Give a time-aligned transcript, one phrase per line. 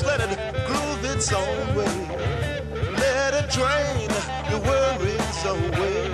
[0.00, 1.92] Just let it groove its own way.
[2.96, 4.08] Let it drain
[4.48, 6.08] your worries away.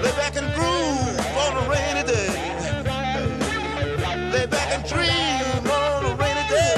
[0.00, 2.30] Lay back and groove on a rainy day.
[4.32, 6.74] Lay back and dream on a rainy day.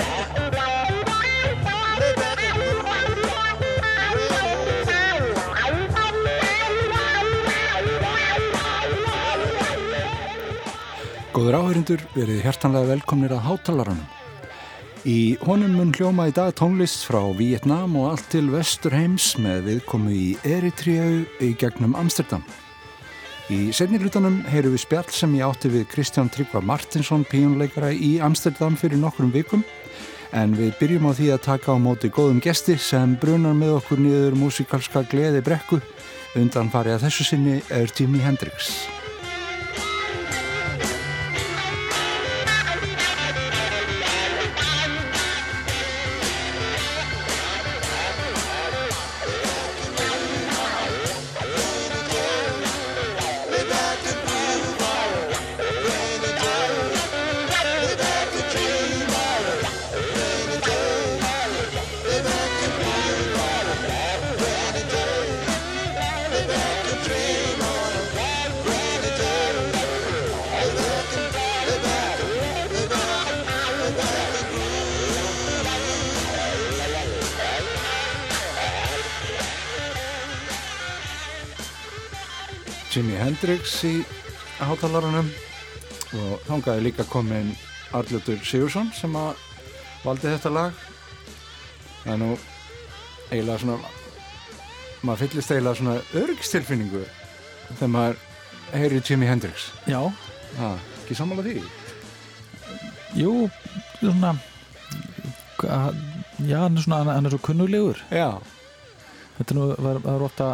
[2.01, 2.63] Lay back and
[11.33, 14.16] Góður áhörindur, verið hjertanlega velkomnir að hátalaranum.
[15.07, 20.11] Í honum mun hljóma í dag tónlist frá Vietnam og allt til Vesturheims með viðkomu
[20.11, 22.43] í Eritríu í gegnum Amsterdam.
[23.47, 28.17] Í setni hlutanum heyru við spjall sem ég átti við Kristján Tryggva Martinsson, píjónleikara í
[28.19, 29.63] Amsterdam fyrir nokkrum vikum.
[30.35, 34.03] En við byrjum á því að taka á móti góðum gesti sem brunar með okkur
[34.03, 35.79] niður músikalska gleði brekku.
[36.35, 38.75] Undan farið að þessu sinni er Jimi Hendrix.
[83.27, 83.97] Hendrix í
[84.61, 85.29] hátalarunum.
[86.17, 87.51] Og þángaði líka komin
[87.97, 89.41] Arljóttur Sigursson sem að
[90.05, 90.85] valdi þetta lag.
[92.05, 92.31] Það er nú
[93.33, 93.95] eiginlega svona
[95.03, 97.03] maður fyllist eiginlega svona örgistilfinningu
[97.77, 98.21] þegar maður
[98.73, 99.69] heyri Jimi Hendrix.
[99.91, 99.99] Já,
[100.61, 100.71] ha,
[101.03, 101.61] ekki sammála því?
[103.17, 103.33] Jú,
[103.99, 104.37] svona
[105.57, 107.99] Já, hann er svona, hann er svo kunnulegur.
[108.13, 108.37] Já,
[109.37, 110.51] Þetta nú, var, var ofta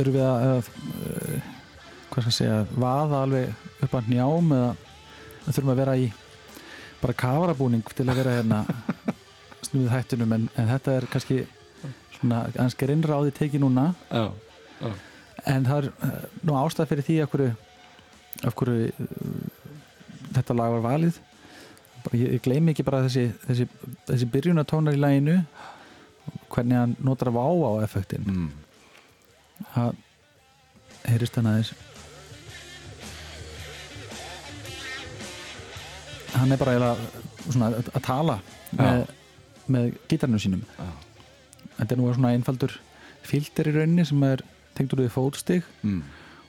[0.00, 0.68] eru við að,
[2.08, 4.72] hvað skal ég segja, vaða alveg upp að njám eða
[5.48, 6.08] þurfum að vera í
[6.98, 8.62] bara kafarabúning til að vera hérna
[9.68, 11.38] snuðið hættunum en, en þetta er kannski
[12.18, 12.42] svona
[12.80, 13.86] gerinnra á því tekið núna.
[14.10, 14.90] Já,
[15.46, 17.50] en það er uh, nú ástæð fyrir því af hverju,
[18.48, 19.72] af hverju uh,
[20.36, 21.20] þetta lag var valið.
[22.14, 23.66] Ég, ég gleymi ekki bara þessi, þessi,
[24.08, 25.42] þessi byrjunatónar í laginu
[26.52, 28.48] hvernig hann notar að vá á effektin mm.
[29.74, 29.98] það
[31.08, 31.72] heyrist hann aðeins
[36.40, 36.96] hann er bara eiginlega
[37.48, 38.38] svona að tala
[38.78, 39.02] með,
[39.68, 40.88] með gítarnum sínum Já.
[41.78, 42.74] þetta er nú svona einfaldur
[43.28, 44.42] filter í rauninni sem er
[44.78, 46.02] tengdur við fótstig Mm.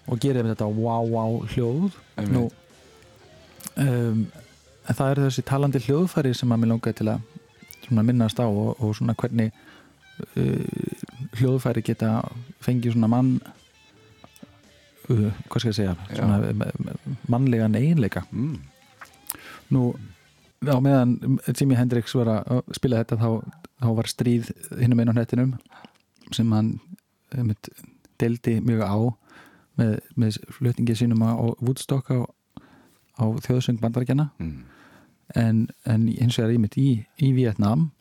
[0.07, 1.95] og gerir þetta wow wow hljóð
[2.33, 2.45] nú
[3.77, 4.25] um,
[4.89, 8.75] en það er þessi talandi hljóðfæri sem að mér langaði til að minnast á og,
[8.81, 9.51] og svona hvernig
[10.37, 12.13] uh, hljóðfæri geta
[12.65, 13.31] fengið svona mann
[15.09, 18.57] uh, hvað skal ég segja svona me- me- mannlegan eiginleika Mm.
[19.73, 19.93] Nú
[20.65, 21.13] á meðan
[21.55, 23.29] Jimi Hendrix var að spila þetta þá,
[23.79, 24.49] þá var stríð
[24.81, 25.53] hinnum einu á hnettinum
[26.35, 26.73] sem hann
[27.35, 27.69] einmitt,
[28.19, 28.97] deldi mjög á
[29.79, 31.31] með, með flutningi sínum á
[31.63, 32.19] Woodstock á,
[33.21, 34.63] á þjóðsöng bandarækjana Mm.
[35.37, 37.91] en, en hins vegar ímitt í, í Vietnam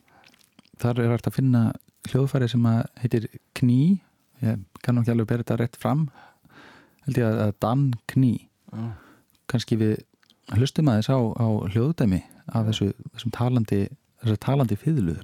[0.81, 1.63] þar er hægt að finna
[2.09, 3.27] hljóðfæri sem að heitir
[3.59, 3.99] Kní
[4.41, 6.07] ég kannu ekki alveg bera þetta rétt fram
[7.05, 8.31] held ég að, að Dan Kní
[8.73, 8.85] Já.
[9.51, 9.97] kannski við
[10.57, 13.81] hlustum aðeins á, á hljóðdæmi af þessu, þessum talandi
[14.41, 15.15] talandi fiðlu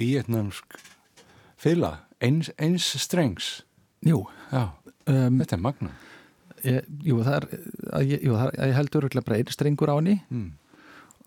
[0.00, 0.78] Vietnamsk
[1.60, 1.92] fila,
[2.24, 3.60] eins, eins strengs.
[4.06, 4.22] Jú,
[4.56, 5.92] um, þetta er magna.
[6.64, 7.46] ég, jú, það er,
[7.98, 10.18] að ég, jú, það er, ég heldur bara einn strengur á henni.
[10.32, 10.50] Mm.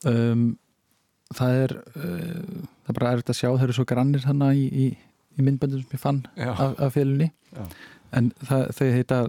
[0.09, 0.45] um,
[1.33, 4.65] það er uh, það er bara erfitt að sjá, þeir eru svo grannir hana í,
[4.67, 4.87] í,
[5.37, 7.29] í myndböndum sem ég fann Já, af, af félunni.
[8.13, 9.19] En það, þau heita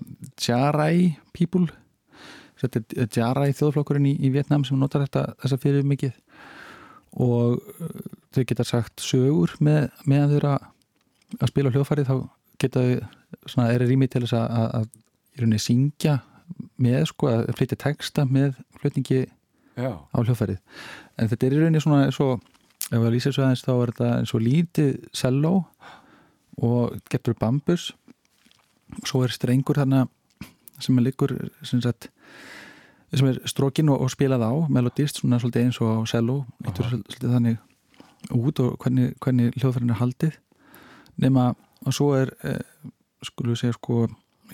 [0.41, 0.97] Jarai
[1.37, 1.69] People.
[2.61, 6.17] Þetta er Jarai þjóðflokkurinn í, í Vietnam sem notar þetta, þessa fyrir mikið
[7.25, 7.61] og
[8.35, 10.69] þau geta sagt sögur með, með þau eru að,
[11.51, 12.17] spila hljóðfærið þá
[12.63, 14.91] geta þau svona er rými til þess að, að,
[15.45, 16.19] að syngja
[16.79, 20.61] með sko að flytja texta með flutningi já, á hljóðfærið.
[21.19, 22.43] En þetta er í rauninni svona eins og
[22.91, 25.55] ef að lýsa þessu aðeins þá er þetta eins og lítið selló
[26.63, 27.93] og getur bambus.
[29.03, 30.05] Svo er strengur þarna
[30.83, 32.11] sem er liggur sem, sagt,
[33.15, 36.43] sem er strókin og, og spilað á melodist svona svolítið eins og selló
[37.23, 37.59] þannig
[38.33, 40.39] út og hvernig, hvernig hljóðfærin er haldið.
[41.21, 41.53] Nema
[41.85, 42.61] og svo er eh,
[43.25, 44.07] skulum segja sko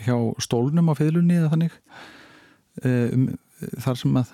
[0.04, 1.76] hjá stólnum á fiðlunni eða þannig
[2.84, 3.26] eh, um,
[3.82, 4.32] þar sem að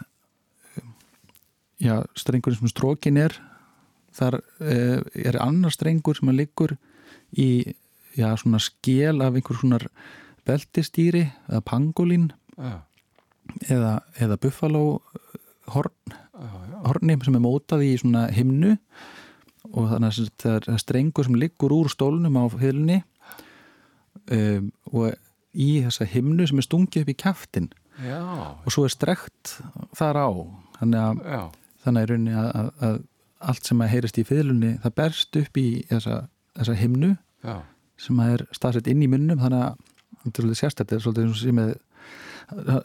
[1.82, 3.36] já, strengurinn sem strókin er
[4.16, 6.76] þar eh, er annar strengur sem að liggur
[7.36, 7.76] í
[8.16, 9.80] já, svona skél af einhver svona
[10.46, 12.80] beltistýri eða pangolín já,
[13.68, 14.84] eða, eða buffalo
[15.72, 16.78] horn, já, já.
[16.86, 18.76] horni sem er mótað í svona himnu
[19.72, 23.00] og þannig að það er strengur sem liggur úr stólnum á hylunni
[24.32, 25.16] um, og
[25.56, 27.68] í þessa himnu sem er stungið upp í kjaftin.
[28.04, 29.56] Já, og svo er strekt
[29.96, 30.28] þar á.
[30.80, 31.46] Þannig að
[31.86, 32.98] þannig að, að, að, að
[33.46, 36.20] allt sem að heyrist í fiðlunni það berst upp í þessa,
[36.58, 37.12] þessa himnu
[37.46, 37.56] já,
[38.00, 39.40] sem að er staðsett inn í munnum.
[39.40, 39.82] Þannig að
[40.26, 41.74] þetta er svolítið sérstætt þetta er svolítið sem með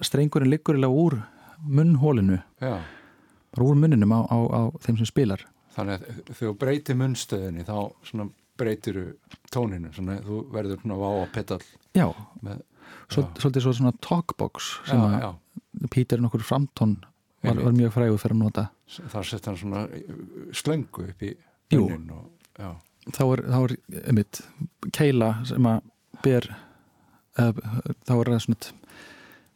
[0.06, 1.20] strengurinn liggur úr
[1.62, 2.82] munnhólinu já.
[3.54, 5.44] bara úr munninum á, á, á þeim sem spilar
[5.76, 7.76] Þannig að þegar þú breytir munnstöðinni þá
[8.10, 8.26] svona
[8.62, 9.00] breytir
[9.54, 11.62] tóninu, svona þú verður svona vá að pedal
[11.98, 12.08] já,
[12.46, 12.60] með,
[13.08, 13.30] svo, Já.
[13.42, 16.98] svolítið svo svona talkbox sem já, að Pítur nokkur framtón
[17.42, 18.66] var, var mjög frægur fyrir að nota
[19.14, 19.86] þar sett hann svona
[20.54, 21.32] slöngu upp í
[21.72, 21.86] Jú.
[21.88, 22.28] munnin og,
[22.60, 22.74] já,
[23.16, 23.76] þá er, þá er
[24.12, 24.42] einmitt
[24.94, 25.80] keila sem að
[26.22, 26.50] ber
[27.40, 27.72] eða,
[28.04, 28.60] þá er það svona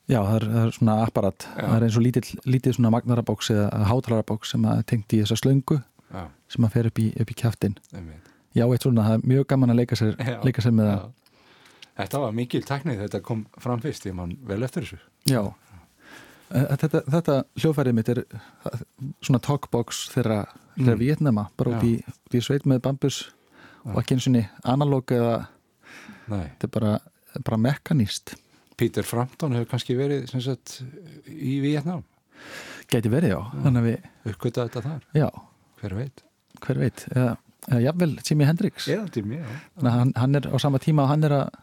[0.06, 1.47] já, það er, það er svona apparat.
[1.51, 1.65] Já.
[1.65, 5.38] það er eins og lítill, lítið svona magnarabóks eða hátalarabóks sem að tengt í þessa
[5.44, 5.81] slöngu
[6.15, 6.23] já,
[6.56, 8.31] sem að fer upp í, upp í einmitt.
[8.56, 11.06] já, eitt svona, það er mjög gaman að leika sér, Já, leika sér með það.
[11.06, 11.12] Já.
[11.95, 15.00] Þetta var mikil tæknið, þetta kom fram fyrst, ég man vel eftir þessu.
[15.29, 15.44] já,
[16.45, 18.19] Þetta, þetta hljófærið mitt er
[19.25, 20.44] svona talkbox þeirra
[20.75, 20.97] Mm.
[21.00, 23.21] Vietnama bara út í, út í sveit með bambus
[23.85, 24.33] og ekki eins og
[24.67, 25.35] analóg eða
[26.27, 26.89] Nei, þetta er bara,
[27.47, 28.33] bara mekaníst
[28.75, 30.81] Peter Frampton hefur kannski verið sem sagt
[31.31, 32.03] í Vietnám,
[32.91, 33.39] gæti verið já,
[33.79, 35.29] að við, uppgötað þetta þar, já,
[35.85, 36.23] hver veit.
[36.65, 37.35] hver veit eða,
[37.69, 39.45] eða jafnvel Jimi Hendrix Eða tími, já.
[39.77, 41.61] þannig að hann, hann er á sama tíma og hann er að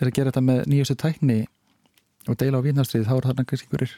[0.00, 1.38] er að gera þetta með nýjustu tækni
[2.28, 3.94] og deila á Vítnarstrið þá er þarna kannski einhverjir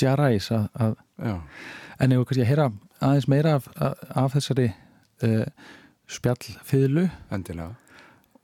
[0.00, 1.34] jarais að, að Já,
[2.00, 2.66] en ef kannski að heyra
[3.04, 4.66] aðeins meira af, af, af þessari
[5.24, 5.44] uh,
[6.10, 7.74] spjallfiðlu endilega,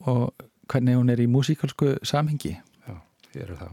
[0.09, 2.95] og hvernig hún er í músíkalsku samhengi já,
[3.35, 3.73] ég eru það.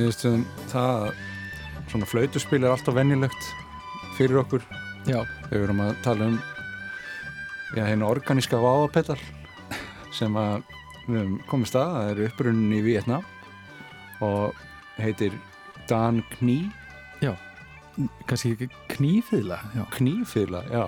[0.00, 1.20] Niðurstöðum það að
[1.90, 3.50] svona flautuspil er alltaf venjulegt
[4.16, 4.64] fyrir okkur.
[5.08, 6.40] Já, við erum að tala um
[7.76, 9.18] já, hérna organíska váapettal
[10.14, 10.64] sem að
[11.06, 13.24] við höfum komist að, það er upprunnin í Vietnam
[14.24, 14.58] og
[15.00, 15.36] heitir
[15.90, 16.60] Dan Kní.
[18.28, 19.82] Kannski ekki knífiðla já.
[19.96, 20.84] Knífila, já.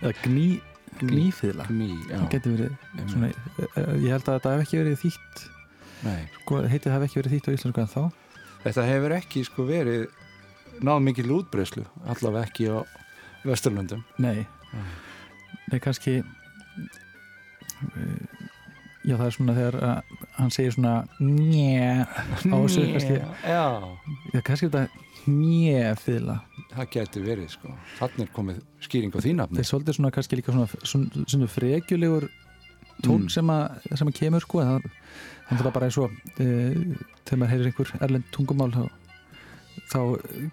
[0.00, 0.46] Eða gní,
[1.02, 2.16] gnífiðla Kní, já.
[2.16, 5.44] Það getur verið svona, eh, ég held að þetta hef ekki verið þýtt
[6.42, 8.02] sko, heitið hef ekki verið þýtt á íslensku en þá
[8.66, 10.02] þetta hefur ekki sko verið
[10.84, 12.70] náð mikil útbreyslu allavega ekki á
[13.46, 14.02] Vesturlöndum.
[14.18, 14.82] Nei, Mm.
[15.70, 16.24] nei kannski eh,
[19.06, 19.98] já það er svona þegar að,
[20.40, 22.04] hann segir svona njæ á
[22.50, 23.16] þessu kannski.
[23.46, 23.66] Já,
[24.42, 24.82] kannski þetta
[25.30, 26.36] njæfiðla
[26.74, 27.68] það getur verið sko.
[28.00, 31.48] Þannig er komið skýring á þínafni það er svolítið svona kannski líka svona, svona, svona
[31.54, 32.24] frekjulegur
[33.02, 33.28] tón Mm.
[33.30, 34.90] sem, að, sem að kemur sko en það,
[35.50, 36.10] það er bara eins og
[36.40, 36.46] e,
[37.26, 38.84] þegar maður heyrir einhver erlend tungumál þá,
[39.92, 39.98] þá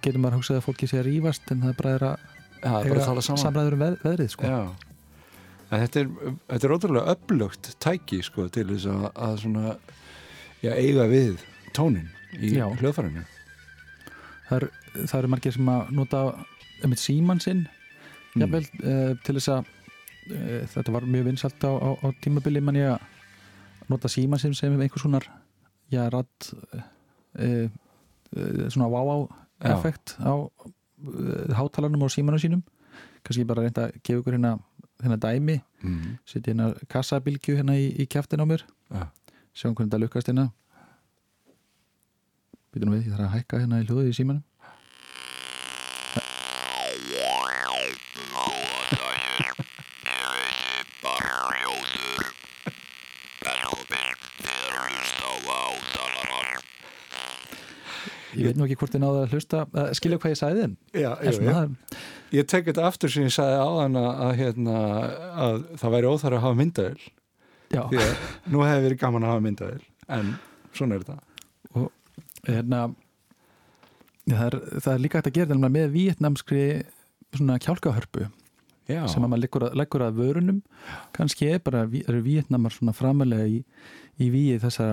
[0.04, 2.30] getur maður hugsað að fólki sé að rífast en það er bara er að
[2.64, 4.50] Það er bara að samræður um veð, veðrið sko.
[5.74, 6.10] Þetta er,
[6.48, 9.64] þetta er ótrúlega öflugt tæki sko til þess að, að svona
[10.64, 11.42] já, eiga við
[11.76, 12.08] tónin
[12.40, 13.24] í hljóðfærinu.
[14.48, 14.66] Það, er,
[15.10, 16.22] það eru margir sem að nota
[16.88, 17.66] um síman sinn
[18.34, 18.42] Mm.
[18.48, 18.94] jafnvel, e,
[19.28, 19.68] til þess að
[20.74, 24.74] þetta var mjög vinsalt á, á, á tímabili mann ég að nota síman sinn sem
[24.76, 25.26] einhvers konar
[25.92, 26.50] já, radd
[27.36, 29.28] e, e, svona wow-wow
[29.64, 29.78] Já.
[29.78, 32.64] effekt á uh, hátalarnum og símanum sínum
[33.24, 34.58] kannski bara reynda að gefa ykkur hérna,
[35.04, 36.18] hérna dæmi, mm.
[36.28, 39.08] setja hérna kassabilgju hérna í, í kjaftin á mér Já.
[39.56, 40.50] sjáum hvernig þetta lukkast hérna
[42.74, 44.44] býtum við, ég þarf að hækka hérna í hljóðið í símanum
[58.54, 59.64] veit nú ekki hvort þið náðu að hlusta.
[59.74, 61.58] Uh, skilja hvað ég sagði en Já, svona, jú.
[61.58, 62.00] það-
[62.34, 64.78] Ég tek þetta aftur sem ég sagði áðan að, að, hérna,
[65.48, 67.04] að það væri óþar að hafa myndaðil
[67.74, 68.14] já, því að
[68.56, 69.84] nú hefði verið gaman að hafa myndaðil
[70.18, 70.32] en
[70.74, 71.86] svona er þetta.
[72.48, 72.80] Hérna
[74.28, 76.64] já, það, er, það er líka hægt að gera þetta með vietnamskri
[77.38, 78.28] kjálkahörpu
[78.90, 80.58] Já, sem að maður leggur að, leggur að vörunum.
[81.16, 83.62] Kannski er bara, eru vietnamar svona framalega í,
[84.20, 84.90] í víi þessa,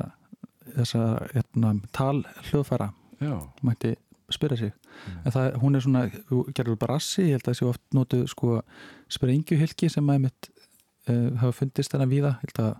[0.76, 1.00] þessa
[1.32, 3.96] hérna, tal hljóðfæra, já, mætti
[4.30, 5.20] spyrja sig Mm.
[5.24, 8.56] en það, hún er svona, þú gerður brassi ég held að þessi oft notuð sko
[9.08, 10.48] sprengjuhylki sem að mitt
[11.08, 12.74] uh, hafa fundist þennan víða ég held að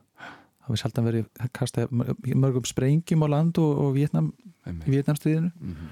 [0.67, 1.95] hafi sjaldan verið kastað
[2.37, 4.89] mörgum sprengjum á land og, og Vietnam, í einmitt.
[4.93, 5.89] Vietnamstríðinu Mhm.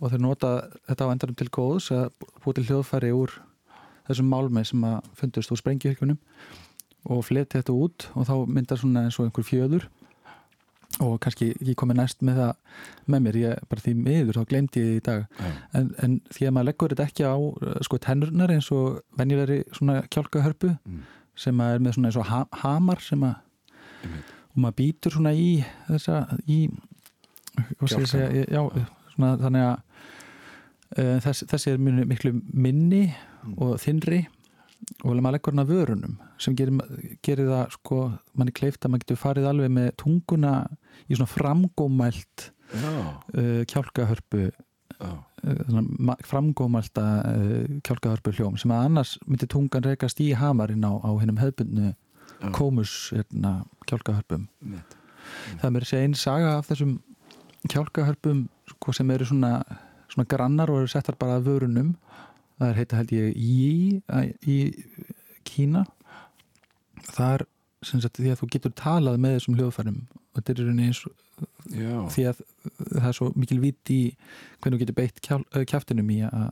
[0.00, 0.50] og þeir nota
[0.88, 2.10] þetta á endanum til góðs að
[2.44, 3.36] búið til hljóðfæri úr
[4.08, 6.18] þessum málmi sem að fundust úr sprengjuhylkunum
[7.10, 9.88] og fleti þetta út og þá myndar svona eins og einhver fjöður
[11.04, 12.52] og kannski ég komið næst með það
[13.12, 15.26] með mér, ég bara því miður þá glemdi ég því í dag.
[15.76, 19.58] En, en því að maður leggur þetta ekki á uh, sko tennurnar eins og venjulegri
[19.76, 21.02] svona kjálkahörpu Mm.
[21.36, 23.34] sem að er með svona eins og ha hamar sem að
[24.56, 25.50] og maður býtur svona í
[25.90, 26.60] þessa í
[27.86, 28.62] segja, já,
[29.14, 29.76] svona þannig að
[30.96, 33.06] uh, þess, þessi er minu, miklu minni
[33.46, 33.52] Mm.
[33.62, 34.24] og þinri
[35.02, 36.78] og maður leggur hann að vörunum sem gerir,
[37.24, 38.00] gerir það sko
[38.38, 40.52] manni kleift að maður getur farið alveg með tunguna
[41.06, 49.48] í svona framgómælt uh, kjálkahörpu já, uh, framgómælta uh, kjálkahörpu hljóm sem að annars myndi
[49.50, 51.94] tungan rekast í hamarinn á, á hennum hefbundnu
[52.36, 52.50] Já.
[52.52, 54.96] kómus hérna, kjálkahörpum einmitt.
[55.60, 56.98] það er mér að segja einn saga af þessum
[57.72, 58.42] kjálkahörpum
[58.74, 59.52] sko, sem eru svona,
[60.12, 61.94] svona grannar og eru settar bara að vörunum
[62.56, 64.00] það er heita held ég í,
[64.46, 64.56] í
[65.46, 65.84] Kína.
[67.06, 67.46] Það er
[67.86, 71.14] sem sagt, því að þú getur talað með þessum hljóðfærum og þetta er eins og
[72.12, 72.40] því að
[72.96, 74.00] það er svo mikil vit í
[74.62, 76.46] hvernig þú getur beitt kjál, kjaftinum í að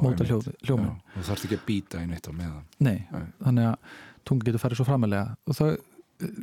[0.00, 0.24] móta einmitt.
[0.28, 2.64] hljóð, hljómin Já, Þú þarfst ekki að býta í neitt á meðan.
[2.82, 3.26] Nei, Nei.
[3.44, 3.94] þannig að
[4.28, 5.76] tunga getur farið svo framalega og það,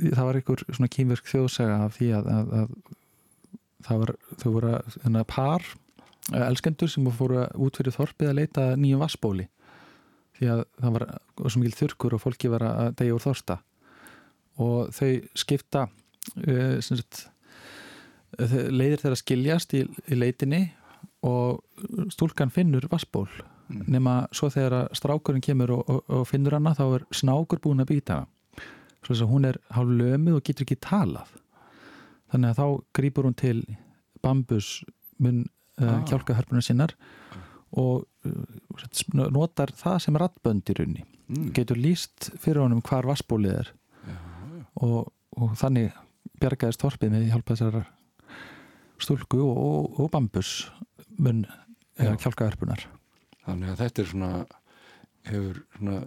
[0.08, 2.72] það var einhver svona kýmverk þjóðsaga af því að, að, að
[3.88, 5.68] það var, þau voru að hérna, par,
[6.34, 9.48] elskendur sem fóru út fyrir þorpið að leita nýjum vassbóli
[10.38, 11.06] því að það var
[11.48, 13.56] svo mikil þurrkur og fólki var að degja úr þorsta.
[14.62, 15.08] Og þau
[15.38, 17.24] skipta uh, sagt
[18.38, 20.64] þau- leiðir þeirra skiljast í, í leitinni
[21.26, 21.64] og
[22.14, 23.30] stúlkan finnur vassból
[23.68, 23.82] Mm.
[23.92, 27.90] nema svo þegar strákurinn kemur og, og, og finnur hana þá er snákur búin að
[27.90, 28.16] býta
[29.04, 31.28] svo þess að hún er hálf lömuð og getur ekki talað.
[32.32, 33.66] Þannig að þá grýpur hún til
[34.24, 34.70] bambus
[35.20, 35.42] mun
[35.78, 36.02] Ah.
[36.10, 36.96] kjálkahörpunar sinnar
[37.78, 41.52] og uh, notar það sem rattbönd í raunni mm.
[41.54, 43.72] getur líst fyrir honum hvar vassbólið er
[44.08, 44.64] Já, já.
[44.88, 45.92] og, og þannig
[46.42, 47.86] bjargaðist þorpið með hjálpa þessar
[49.04, 50.56] stúlku og, og, og bambus
[51.18, 52.08] mun Já.
[52.08, 52.88] eða kjálkaverpunar
[53.46, 54.32] þannig að þetta er svona
[55.28, 56.02] hefur svona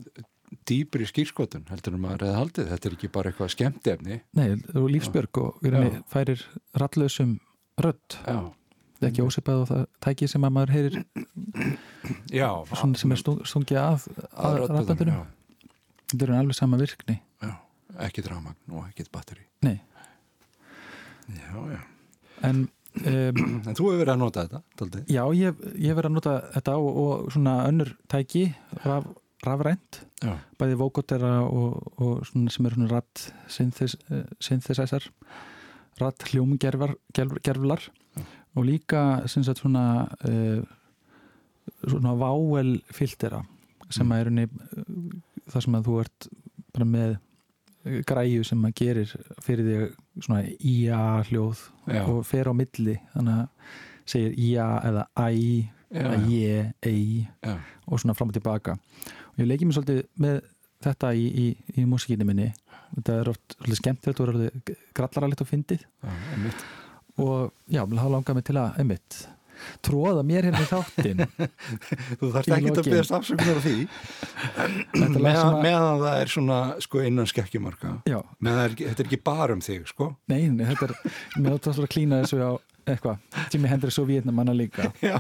[0.67, 4.89] dýpri skýrskotun heldur en maður eða haldið þetta er ekki bara eitthvað skemmtefni Nei, og
[4.91, 5.69] lífsbjörg og
[6.11, 6.43] færir
[6.79, 7.37] rallösum
[7.81, 8.51] rödd já,
[9.09, 10.97] ekki ósipað og það tæki sem að maður heyrir
[12.35, 15.15] já svona sem er stung, stungið að, að rafböndunum.
[15.15, 15.71] já,
[16.13, 17.17] þetta er alveg sama virkni.
[17.41, 17.55] Já,
[18.09, 19.79] ekki drafmagn og ekki batteri Nei.
[21.39, 21.81] já, já.
[22.49, 22.69] En
[23.07, 23.37] um,
[23.71, 25.03] en þú hefur verið að nota þetta daldið.
[25.15, 28.49] já, ég, ég verið að nota þetta og, og svona önnur tæki
[28.83, 29.07] raf,
[29.47, 30.01] rafrænt.
[30.61, 35.07] Bæði vókotera og, og svona sem er svona ratt synthesizer
[36.01, 37.87] ratt hljómgerflar.
[38.57, 40.63] Og líka sem sagt svona uh,
[41.87, 43.43] svona váel filtera
[43.91, 44.13] sem Mm.
[44.13, 44.47] að er unni
[45.51, 46.29] það sem að þú ert
[46.73, 47.17] bara með
[48.07, 52.03] græju sem að gerir fyrir þig svona IA hljóð Já.
[52.07, 53.49] og fer á milli þannig að
[54.07, 55.29] segir IA eða æ
[56.31, 57.27] ég, ei
[57.91, 60.37] og svona fram og tilbaka og ég leikið mér svolítið með
[60.87, 61.47] þetta í, í,
[61.81, 62.53] í músíkinni minni
[62.95, 66.15] þetta er oft svolítið skemmtilegt og er orðið grallaralegt og fyndið já.
[67.19, 69.19] Og já, það langar mig til að einmitt,
[69.85, 71.21] tróða mér hérna í þáttin
[72.21, 72.95] þú þarft Í ekki að lokin.
[72.95, 73.77] beðast afsökunar á því.
[75.21, 77.95] Meðan, meðan það er svona sko innan skekkjumarka.
[78.41, 80.15] Meðan þetta er ekki bara um þig sko.
[80.33, 80.97] Nei, þetta er
[81.43, 82.53] mér átt að klína þessu á
[82.91, 83.19] eitthvað.
[83.53, 84.89] Jimi Hendrix og Vietnamanna líka.
[85.05, 85.19] Já,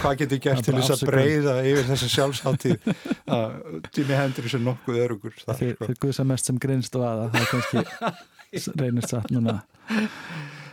[0.00, 2.88] hvað getur gert er til þess að breyða yfir þessa sjálfsháttið
[3.36, 3.58] að
[3.96, 5.92] Jimmy Hendrix er nokkuð örugur þeir, sko.
[6.06, 9.60] guðsa mest sem grinst og aða það er kannski reynist satt núna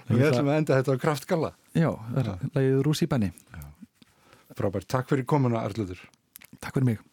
[0.07, 1.49] Við ætlum að enda þetta á kraftgalla.
[1.75, 3.31] Já, það er lagið Rúsíbani
[4.57, 5.99] Frábært, takk fyrir komuna Arludur
[6.63, 7.03] takk fyrir mig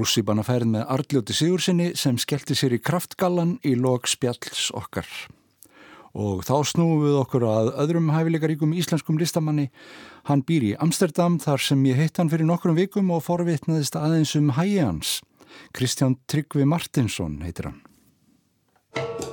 [0.00, 5.04] Rússibanna færð með Arljóti Sigursinni sem skellti sér í kraftgallan í lok spjalls okkar.
[6.16, 9.68] Og þá snúum við okkur að öðrum hæfileikaríkum íslenskum listamanni.
[10.30, 14.32] Hann býr í Amsterdam þar sem ég heitt hann fyrir nokkrum vikum og forvitnaðist aðeins
[14.40, 15.18] um hægi hans.
[15.76, 19.29] Kristján Tryggvi Martinsson heitir hann.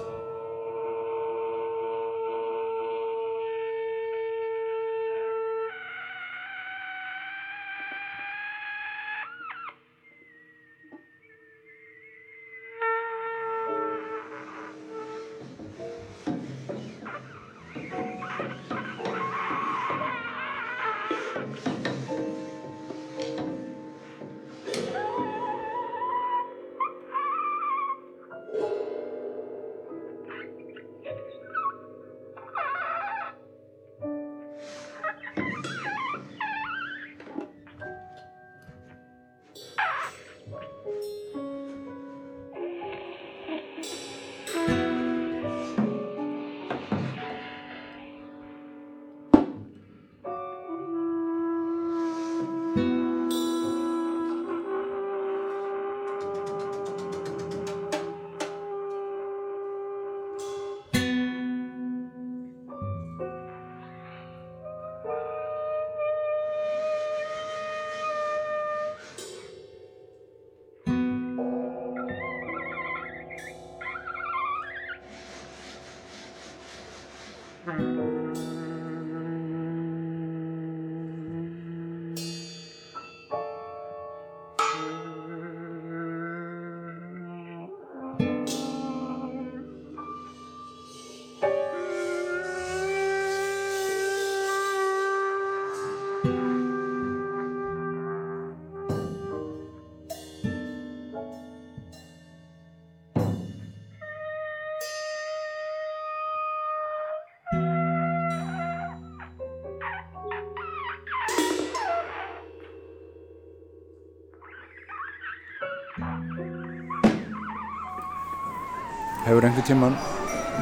[119.38, 119.96] Hefur einhvern tíman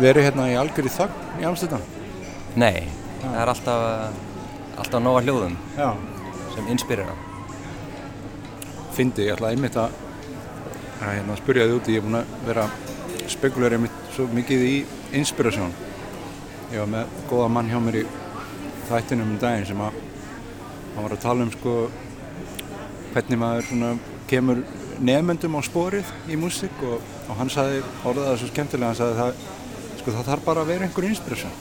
[0.04, 1.84] verið hérna í algjörði þögn í Amsterdam?
[2.60, 2.90] Nei,
[3.22, 4.18] það er alltaf,
[4.84, 5.94] alltaf nóga hljóðum Já.
[6.52, 7.14] sem inspirera.
[8.98, 9.96] Fyndi, ég ætla einmitt að,
[10.98, 12.66] að hérna, spyrja þið úti, ég er búin að vera
[13.32, 14.76] spekulæri einmitt svo mikið í
[15.22, 15.72] inspirasjón.
[16.74, 18.06] Ég var með góða mann hjá mér í
[18.90, 20.02] þættinum um daginn sem að
[20.98, 21.78] hann var að tala um sko
[23.16, 23.96] hvernig maður svona
[24.28, 24.66] kemur
[25.00, 29.18] nefnendum á sporið í músík og, og hann saði, orðaði það svo skemmtilega, hann saði
[29.20, 29.46] það,
[30.02, 31.56] sko það þarf bara að vera einhver inspirasjón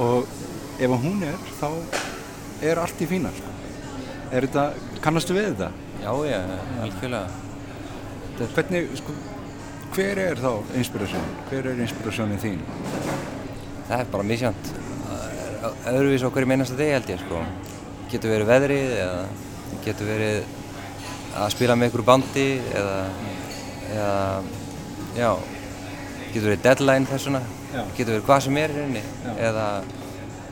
[0.00, 0.32] og
[0.80, 1.68] ef hún er, þá
[2.64, 3.52] er allt í fína, sko.
[4.30, 4.64] Er þetta,
[5.04, 5.70] kannastu við þetta?
[6.00, 6.38] Já, já,
[6.84, 7.40] algjörlega.
[8.38, 9.16] Þetta, hvernig, sko,
[9.96, 11.26] hver er þá inspirasjón?
[11.50, 12.62] Hver er inspirasjónin þín?
[13.90, 14.72] Það er bara misjönd.
[15.90, 17.42] Öðruvís okkur í meinasta degi held ég, sko.
[18.10, 19.20] Getur verið veðrið eða
[19.84, 20.59] getur verið
[21.38, 22.98] að spila með ykkur bandi eða,
[23.94, 24.42] eða
[25.16, 25.30] já,
[26.32, 27.42] getur verið deadline þessuna,
[27.96, 29.02] getur verið hvað sem er rauninni
[29.36, 29.66] eða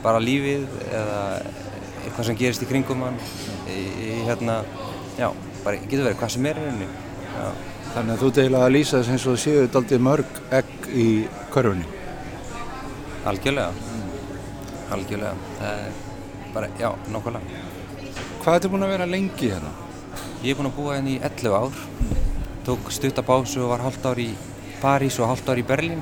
[0.03, 1.21] bara lífið eða
[2.05, 3.19] eitthvað sem gerist í kringum hann
[3.67, 4.61] í, í hérna,
[5.19, 5.29] já,
[5.65, 6.89] bara getur verið hvað sem er rauninni.
[7.29, 7.49] Já.
[7.89, 11.07] Þannig að þú deila að lýsa þess eins og séu þetta aldrei mörg egg í
[11.53, 11.87] körfunni.
[13.29, 13.71] Algjörlega,
[14.93, 15.97] algjörlega, það er
[16.53, 17.63] bara, já, nokkulega.
[18.39, 19.88] Hvað ertu búin að vera lengi hérna?
[20.39, 21.79] Ég er búinn að búa hérna í 11 ár,
[22.63, 24.29] tók stuttabásu og var hálft ár í
[24.79, 25.99] París og hálft ár í Berlín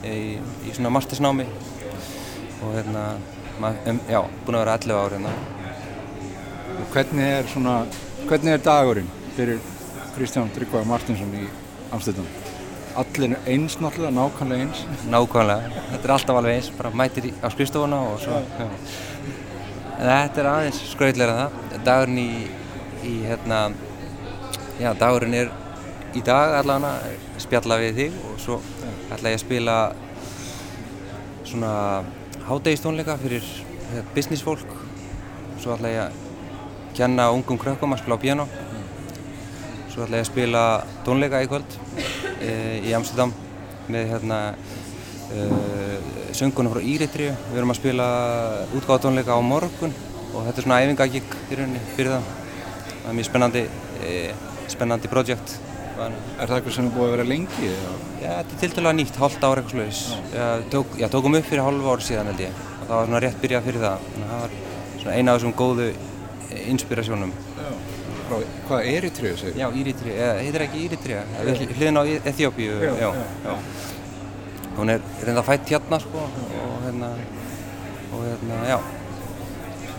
[0.00, 1.44] í, í svona mastersnámi
[2.64, 3.02] og hérna,
[3.60, 5.34] um, já, búinn að vera 11 ár hérna.
[6.78, 7.76] Og hvernig er svona,
[8.24, 9.60] hvernig er dagurinn fyrir
[10.16, 11.44] Kristján Tryggva Martinsson í
[11.92, 12.32] Amsterdam?
[12.96, 14.84] Allir eins náttúrulega, nákvæmlega eins.
[15.12, 18.68] Nákvæmlega, þetta er alltaf alveg eins, bara mætir í, á skrifstofuna og svo, já.
[20.00, 22.30] En þetta er aðeins skrauðlega það, dagurinn í,
[23.04, 23.60] í hérna,
[24.80, 25.52] já, dagurinn er
[26.14, 28.60] í dag allavega spjalla við þig og svo
[29.14, 29.78] ætla ég að spila
[31.44, 31.72] svona
[32.48, 33.46] hádegistónleika fyrir
[33.94, 34.70] eh, business fólk.
[35.60, 36.22] Svo ætla ég að
[36.94, 38.46] kenna ungum krökkum að spila á piano
[39.94, 40.62] svo ætla ég að spila
[41.06, 41.76] tónleika í kvöld
[42.42, 43.30] e, í Amsterdam
[43.86, 44.38] með hérna
[45.30, 45.44] e,
[46.34, 48.08] söngunum frá Íritriu við erum að spila
[48.74, 49.94] útgáðtónleika á morgun
[50.32, 52.43] og þetta er svona æfingagík rauninni fyrir það
[53.04, 53.64] það er mjög spennandi
[54.08, 54.18] e,
[54.72, 55.56] spennandi projekt
[55.94, 57.68] Er það eitthvað sem er búið að vera lengi?
[58.18, 60.00] Já, þetta er tiltalega nýtt, hálft ára eitthvað sluðis.
[60.72, 63.38] Tók, já, tókum upp fyrir hálfa ár síðan held ég og það var svona rétt
[63.44, 64.08] byrjað fyrir það.
[64.08, 64.56] Þannig að það var
[65.04, 65.86] svona eina af þessum góðu
[66.74, 67.34] inspirasjónum.
[67.60, 67.70] Já.
[68.24, 68.36] frá,
[68.66, 69.60] hvað, Eritreju segir?
[69.60, 71.18] Já, Íritri, eða heitir ekki Íritri,
[71.78, 73.10] hliðin á Eþjópíu, Já, já,
[73.44, 73.54] já.
[74.74, 76.24] Hún er reynda fætt hérna, sko,
[76.64, 77.10] og hérna,
[78.10, 78.78] og hérna, já,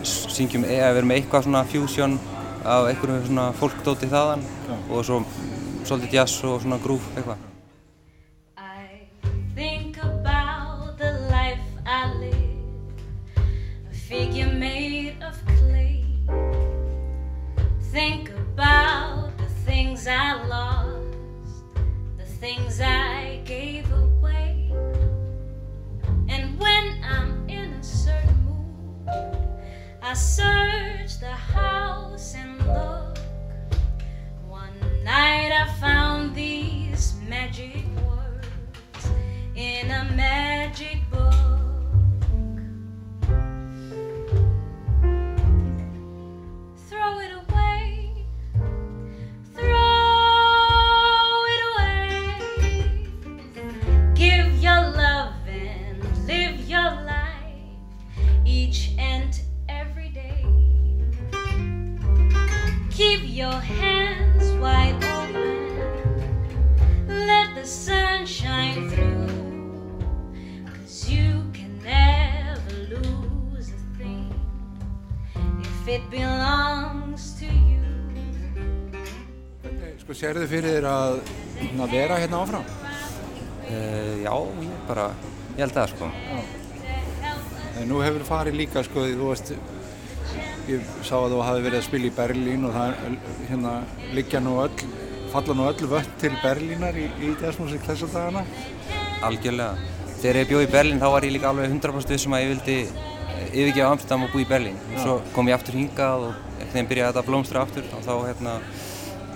[0.03, 2.17] syngjum, eða við erum með eitthvað svona fusion
[2.65, 4.77] af einhverjum svona fólkdóti þaðan Já.
[4.89, 5.19] og svo
[5.85, 7.37] svolítið jazz og svona groove eitthvað.
[8.57, 9.07] I
[9.55, 9.95] think
[80.25, 81.15] sérðu fyrir þér að,
[81.85, 82.69] að vera hérna áfram?
[83.65, 84.33] Uh, já,
[84.65, 85.07] ég bara,
[85.53, 86.07] ég held það, sko.
[87.75, 89.51] En nú hefur farið líka, sko, þú veist,
[90.69, 93.17] ég sá að þú hafi verið að spila í Berlín og það er,
[93.51, 93.73] hérna,
[94.17, 94.85] liggja nú öll,
[95.33, 98.45] falla nú öll vött til Berlínar í, í jazzmusik þessa dagana.
[99.29, 99.93] Algjörlega.
[100.23, 102.79] Þegar ég bjóð í Berlín þá var ég líka alveg 100% vissum að ég vildi
[102.81, 104.81] eh, yfirgefa Amsterdam og búa í Berlín.
[104.95, 108.13] Og svo kom ég aftur hingað og einhvern veginn byrjaði að blómstra aftur og þá
[108.23, 108.55] hérna,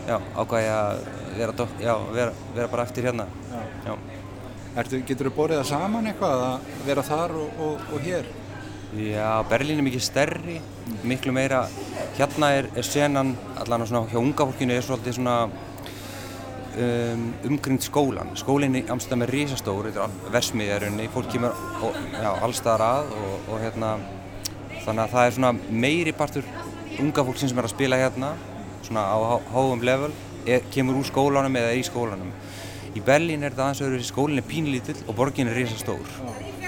[0.10, 1.02] já, ákvað ég að
[1.38, 3.28] vera, dok- já, vera, vera bara eftir hérna.
[3.86, 3.93] Já.
[4.80, 8.28] Ertu, getur þú borið það saman eitthvað að vera þar og, og, og hér?
[8.98, 10.56] Já, Berlín er mikið stærri,
[11.06, 11.63] miklu meira,
[12.17, 17.86] hérna er, er senan, allan á svona, hjá unga fólkinu er svolítið svona um, umgrind
[17.86, 18.32] skólan.
[18.39, 21.54] Skólinn í Amsterdam er risastór, þetta er versmiðjarunni, fólk kemur
[22.32, 23.93] allstaðar að og, og hérna,
[24.86, 25.54] þannig að það er svona
[25.86, 26.50] meiri partur
[27.00, 28.34] unga fólksins sem er að spila hérna,
[28.88, 30.12] svona á há- háum level,
[30.46, 32.32] er, kemur úr skólanum eða er í skólanum.
[32.96, 36.08] Í Berlín er þetta aðeins öðru, skólinn er pínlítill og borgin er risastór.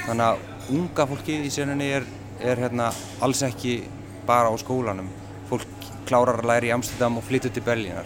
[0.06, 2.06] Þannig að unga fólkið í senunni er,
[2.40, 3.84] er hérna alls ekki
[4.28, 5.10] bara á skólanum.
[5.50, 5.68] Fólk
[6.06, 8.06] klárar að læra í Amsterdam og flyttur til Berlínar.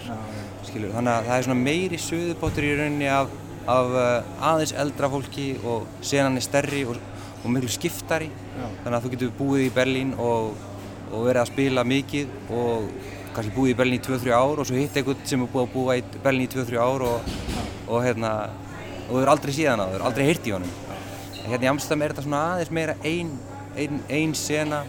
[0.65, 3.33] Skilur, þannig að það er svona meiri söðupottur í rauninni af,
[3.67, 6.97] af uh, aðeins eldra fólki og senan er stærri og,
[7.43, 8.31] og miklu skiptari.
[8.83, 10.55] Þannig að þú getur búið í Berlín og,
[11.11, 12.87] og verið að spila mikið og
[13.35, 15.73] kannski búið í Berlín í 2-3 ár og svo hitt einhvern sem er búið að
[15.75, 17.33] búa í Berlín í 2-3 ár og,
[17.87, 18.31] og hérna
[19.05, 20.71] og þú er aldrei síðan á þau, aldrei heyrt í honum.
[21.43, 23.33] En hérna í Amsterdam er þetta svona aðeins meira ein,
[23.77, 24.79] ein, ein sena,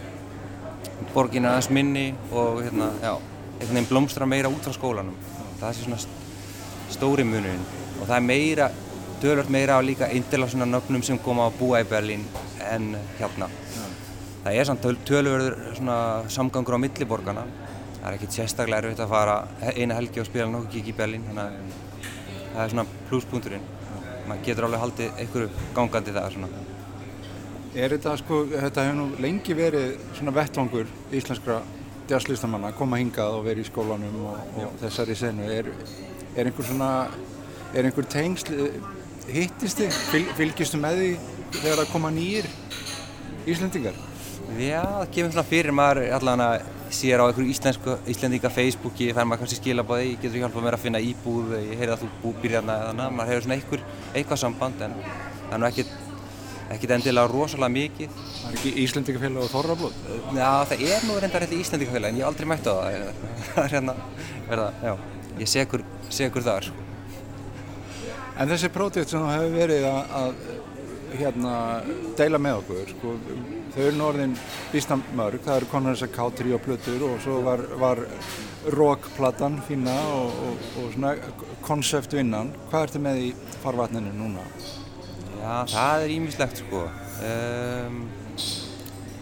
[1.13, 3.13] borgin er aðeins minni og hérna, já,
[3.59, 5.13] einhvern veginn blómstra meira út frá skólanum.
[5.59, 7.61] Það er svona st- stóri munurinn
[7.99, 8.71] og það er meira,
[9.21, 12.25] tölvöld meira á líka indila svona nöfnum sem koma að búa í Berlín
[12.71, 13.49] en hérna.
[14.43, 15.97] Það er samt töl- töluverður svona
[16.31, 17.43] samgangur á milliborgana.
[18.07, 19.33] Það er ekkert sérstaklega erfitt að fara
[19.75, 21.55] eina helgi og spila nokkuð gig í Berlín, þannig að
[22.53, 23.65] það er svona pluspunkturinn.
[24.29, 26.61] Maður getur alveg haldið einhverju gangandi það svona.
[27.75, 31.57] Er þetta sko, þetta hefur nú lengi verið svona vettvangur íslenskra
[32.07, 35.51] jazzlistamanna að koma hingað og vera í skólanum og, og þessari senu.
[35.57, 35.67] Er,
[36.37, 36.89] er einhver svona,
[37.73, 38.55] er einhver tengsl,
[39.27, 41.11] hittist þið, Fylg, fylgistu með því
[41.59, 42.47] þegar það koma nýjir
[43.51, 43.99] Íslendingar?
[44.55, 49.27] Já, það kemur svona fyrir maður allan að sér á einhverju íslensku, íslendinga Facebooki, fær
[49.27, 52.57] maður kannski skilabóði, getur hjálpað mér að finna íbúð, ég heyrði að þú bú, býr
[52.57, 55.93] hérna eða þannig, maður hefur svona einhver, eitthvað samband en það er nú ekkert,
[56.75, 58.17] ekkert endilega rosalega mikið.
[58.37, 60.01] Það er ekki Íslendingafélag og Þorrablót?
[60.37, 63.05] Já, það er nú reyndar eitthvað íslendingafélag en ég hef aldrei mætt á það,
[63.53, 63.97] það er hérna,
[64.47, 64.93] verða, já,
[65.43, 66.87] ég sé ykkur, sé ykkur þar, sko.
[68.37, 71.53] En þessi pródekt sem þú hefur verið að, að hérna,
[72.19, 73.15] deila með okkur, sko,
[73.77, 74.31] þau eru nú orðin
[74.71, 78.01] býsna mörg, það eru konar þessar K3 og plötur og svo var, var
[78.73, 81.11] rockplatan fína og, og, og svona
[81.67, 82.49] konceptvinnan.
[82.71, 83.29] Hvað ertu með í
[83.61, 84.45] farvatninu núna?
[85.37, 86.87] Já, það er ímislegt sko.
[87.27, 88.01] Um,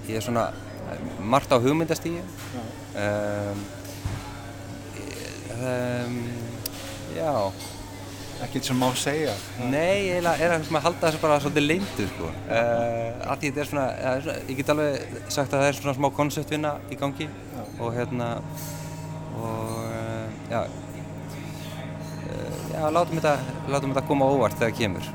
[0.08, 0.48] ég er svona
[1.20, 2.24] margt á hugmyndastíði.
[2.96, 3.64] Um,
[5.60, 6.20] um,
[7.18, 7.32] já,
[8.44, 9.34] Ekkert sem má segja.
[9.72, 12.32] nei, ég er að halda þessu bara svolítið leyndu sko.
[12.50, 15.78] Uh, að því þetta er svona, ja, svona, ég get alveg sagt að það er
[15.80, 17.30] svona smá konceptvinna í gangi
[17.80, 18.32] og hérna,
[19.40, 19.62] og
[20.52, 20.62] já,
[22.28, 23.38] uh, já látum þetta,
[23.72, 25.14] látum þetta koma óvart þegar það kemur.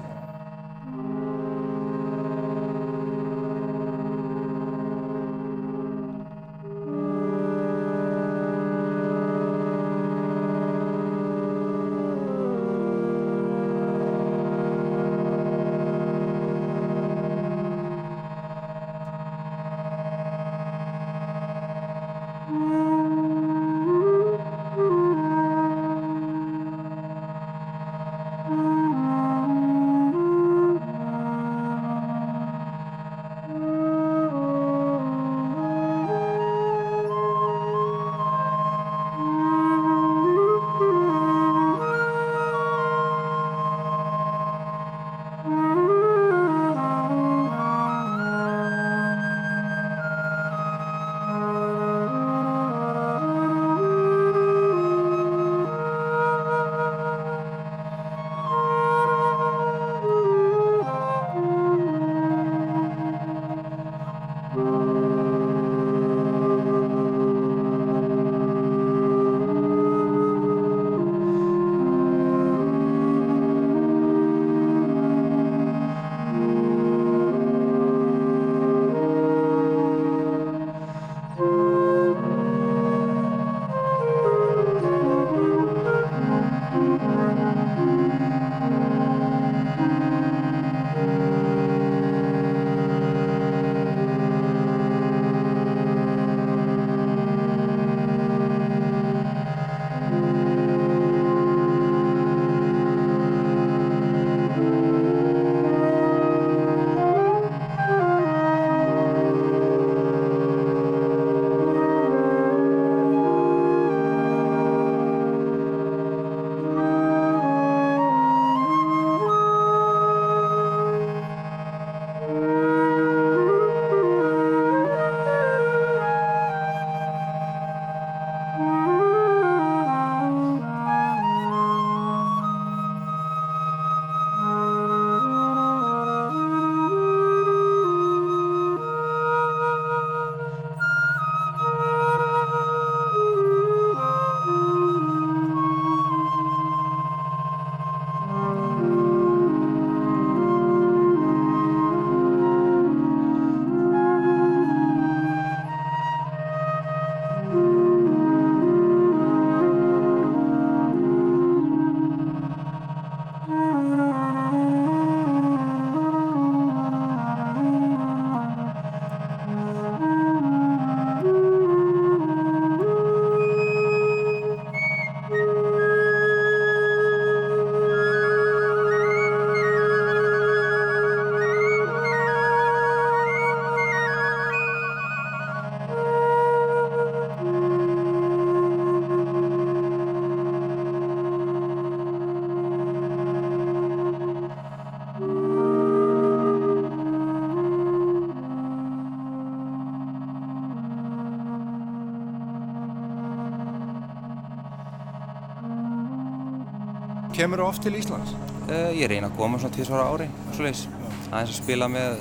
[207.40, 208.34] Kemur þú oft til Íslands?
[208.68, 210.82] Uh, ég reyna að koma svona tvísvara ári, svoleiðis.
[211.30, 212.18] Aðeins að spila með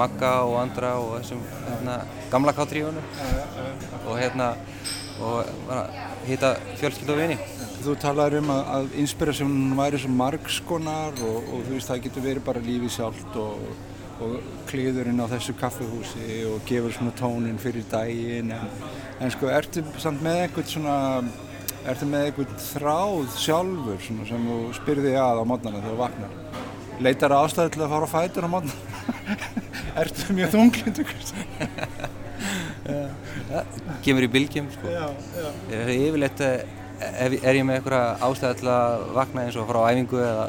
[0.00, 1.96] Magga og andra og þessum hérna,
[2.32, 3.04] gamla K-tríunum
[4.06, 4.46] og hérna
[5.20, 5.50] og
[6.24, 7.36] hitta fjölskyld og vini.
[7.84, 12.26] Þú talaður um að, að inspirasjónun væri svo margskonar og, og þú veist það getur
[12.30, 13.68] verið bara lífið sjálft og,
[14.24, 18.74] og kliðurinn á þessu kaffehúsi og gefur svona tónin fyrir daginn en,
[19.20, 20.98] en sko ertu samt með einhvern svona
[21.88, 26.32] ertu með einhvern þráð sjálfur svona, sem þú spyrði að á mótnana þegar þú vaknar?
[27.00, 28.80] Leitar ástæði til að fara á fætur á mótnana
[30.02, 30.98] ertu mjög þunglind
[34.04, 34.86] Kemur í bylgjum sko.
[35.70, 36.60] yfirleitt eh,
[37.00, 40.46] er ég með einhverja ástæði til að vakna eins og fara á æfingu eða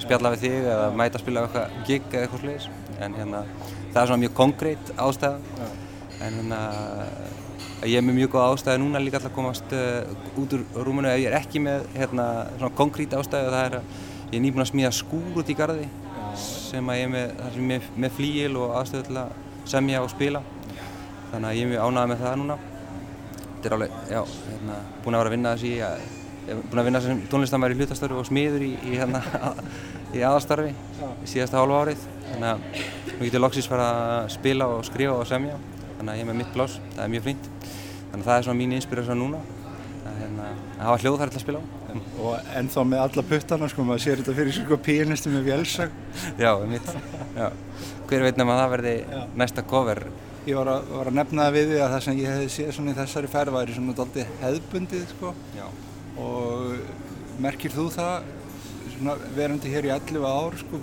[0.00, 2.66] spjalla við þig eða mæta að spila eitthvað gig eða eitthvað sliðis
[3.00, 3.40] en hérna
[3.92, 5.38] það er svona mjög konkrétt ástæða.
[6.20, 6.60] En hérna
[7.88, 11.08] ég er með mjög góð ástæði núna líka alltaf að komast uh, út úr rúmunu
[11.08, 12.26] ef ég er ekki með hérna
[12.58, 13.94] svona konkrét ástæði það er að
[14.30, 15.88] ég er nýbúinn að smíða skúr út í garði
[16.36, 19.32] sem að ég er með, ég er með flíil og aðstöðu til að
[19.70, 20.42] semja og spila.
[21.30, 22.56] Þannig að ég er mjög ánægð með það núna.
[23.50, 26.88] Þetta er alveg, já, hérna, búinn að vera að vinna þessi ég er búinn að
[26.88, 29.20] vinna sem tónlistamæri í hlutastarfi og smiður í, í, hérna,
[30.16, 30.72] í aðastarfi
[31.28, 32.06] síðasta hálfa árið.
[32.30, 35.58] Þannig að nú getur loksins fara að spila og skrifa og semja
[36.00, 37.48] þannig að ég er með mitt blás, það er mjög fínt
[38.10, 39.40] þannig að það er svona mín inspirasjón núna
[40.00, 40.46] að, hérna,
[40.78, 41.64] að hafa hljóðfæri til að spila á.
[42.20, 45.94] Og ennþá með alla puttana, sko, maður sér þetta fyrir sko píanistu með vélsag.
[46.40, 46.90] Já, mitt.
[47.36, 47.46] Já.
[48.10, 49.20] Hver veit nema að það verði Já.
[49.42, 50.02] næsta cover.
[50.48, 52.72] Ég var að, var að nefna það við því að það sem ég hefði séð
[52.76, 55.34] svona í þessari ferð væri svona daldið hefðbundið, sko.
[55.58, 55.66] Já.
[56.24, 58.30] Og merkir þú það,
[58.96, 60.80] svona verandi hér í 11 ár, sko,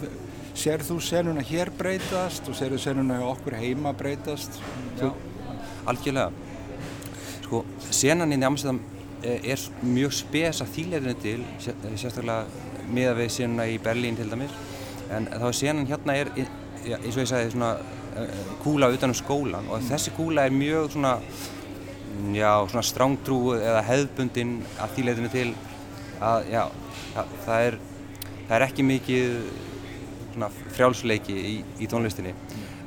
[0.57, 4.57] sér þú senuna hér breytast og sér þú senuna okkur heima breytast?
[4.97, 5.11] Já,
[5.85, 6.31] algjörlega.
[7.43, 8.79] Sko, senan í Amsterdam
[9.21, 12.47] eh, er mjög spes að þýleirinu til, eh, sérstaklega
[12.89, 14.55] miða við senuna í Berlín til dæmis,
[15.13, 17.71] en þá er senan hérna er, eins og ég sagði, svona
[18.17, 23.39] eh, kúla utan um skólan og þessi kúla er mjög svona, mm, já, svona strángtrú
[23.59, 25.47] eða hefðbundin að þýleirinu til
[26.17, 26.63] að, já,
[27.13, 27.81] það, það er,
[28.47, 29.39] það er ekki mikið
[30.37, 32.35] svona frjálsleiki í, í tónlistinni.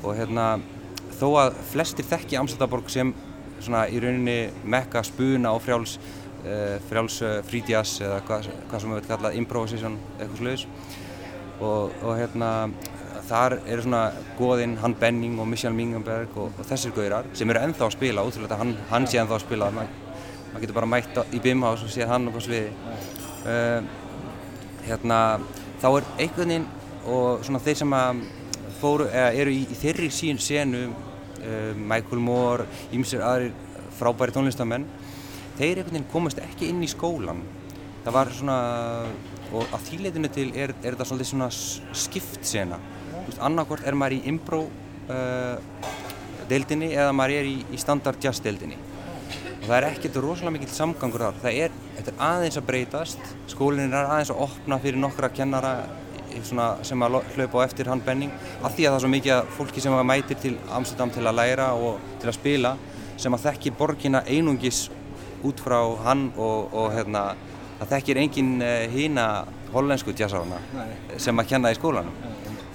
[0.04, 0.54] Og hérna
[1.18, 3.12] þó að flestir þekki Amsterdamborg sem
[3.60, 8.94] svona í rauninni mekka spuna og frjáls uh, frjáls uh, frídjás eða hvað, hvað sem
[8.94, 10.64] við veit kallað improvisation eitthvað sluðis
[11.60, 12.50] og, og hérna
[13.28, 14.04] þar eru svona
[14.38, 18.24] goðinn hann Benning og Michel Mingenberg og, og þessir gaurar sem eru ennþá að spila
[18.26, 19.70] útrúlega hann, hann sé ennþá að spila.
[19.76, 20.08] Maður
[20.50, 22.72] mað getur bara mætt á, í Bimhaus og séð hann upp á sviði.
[23.44, 23.84] Uh,
[24.88, 25.20] hérna
[25.82, 26.68] þá er einhvern veginn
[27.08, 28.24] og svona þeir sem að
[28.80, 33.54] fóru, eru í, í þeirri sín senu uh, Michael Moore, ímsir aðrir
[33.98, 34.86] frábæri tónlistamenn
[35.58, 37.42] þeir veginn komast ekki inn í skólan
[38.04, 38.60] það var svona
[39.50, 42.78] og að þýleitinu til er, er þetta svolítið svona skipt sena.
[43.42, 44.60] Annarkvort er maður í impro
[45.10, 45.88] uh,
[46.50, 48.78] deildinni eða maður er í, í standard jazz deildinni.
[49.60, 51.40] Og það er ekkert rosalega mikill samgangur þar.
[51.42, 55.74] Það er, þetta er aðeins að breytast skólinn er aðeins að opna fyrir nokkra kennara
[56.46, 59.34] svona, sem að hlaupa á eftir hann benning af því að það er svo mikið
[59.36, 62.74] af fólki sem að mætir til Amsterdam til að læra og til að spila
[63.20, 64.88] sem að þekki borgina einungis
[65.44, 67.30] út frá hann og, og hérna,
[67.80, 69.26] það þekkir engin uh, hína
[69.74, 70.60] hollensku jazzarana
[71.16, 72.16] sem að kenna í skólanum.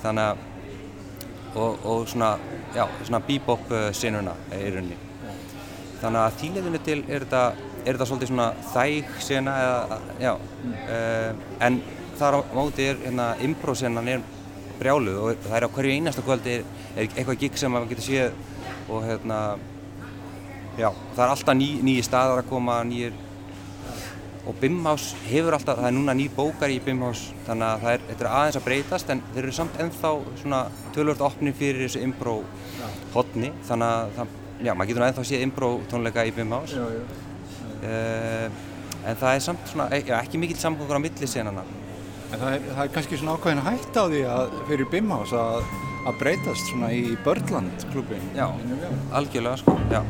[0.04, 0.44] Þannig að
[1.56, 2.36] og, og svona,
[2.76, 4.98] já, svona bebop uh, sinuna í rauninni.
[6.02, 7.44] Þannig að þýleðinu til er þetta,
[7.86, 11.80] er þetta svolítið svona þæg sena eða, já, uh, en
[12.20, 14.26] þar á móti er hérna impro-senan er
[14.80, 18.08] brjáluð og það er á hverju einasta kvöldi er, er eitthvað gig sem maður getur
[18.10, 19.40] séð og hérna
[20.78, 23.16] já, það er alltaf ný, nýji staðar að koma nýjir
[24.46, 28.04] og Bimhaus hefur alltaf, það er núna ný bókar í Bimhaus þannig að það er,
[28.10, 30.12] þetta er aðeins að breytast en þeir eru samt ennþá
[30.42, 30.60] svona
[30.98, 32.36] tölvört opni fyrir þessu impro
[33.16, 34.36] hotni þannig að það,
[34.68, 36.86] já, maður getur ennþá séð impro tónleika í já.
[37.86, 38.62] uh,
[39.06, 41.66] en það er samt svona, e- já, ekki mikill samgöngur á milli senana
[42.36, 45.70] En það er, það er kannski svona ákveðin hætt á því að fyrir Bimhaus að,
[46.04, 48.28] að breytast svona í Börland klubin.
[48.36, 48.50] já,
[49.16, 50.02] algjörlega sko, já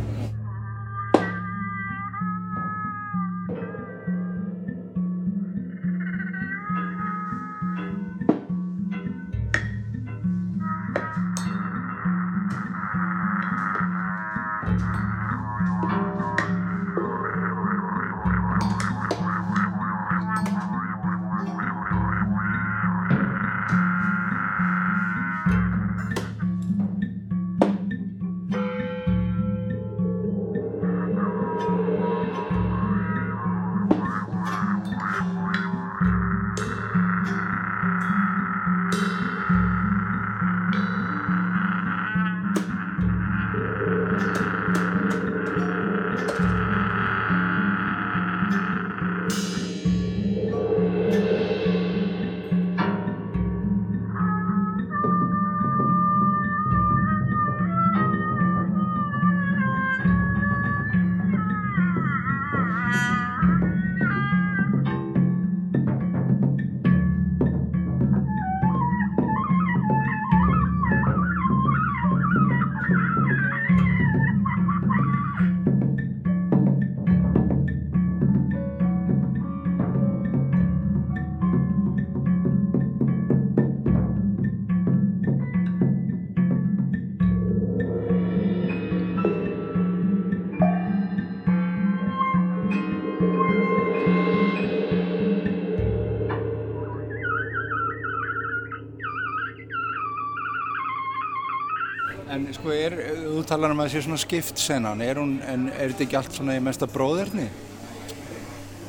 [103.56, 106.36] talar um að það sé svona skipt senan, er, hún, en er þetta ekki allt
[106.36, 107.46] svona í mesta bróðerni?